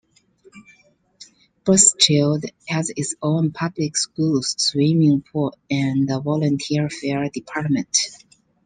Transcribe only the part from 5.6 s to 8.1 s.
and volunteer fire department.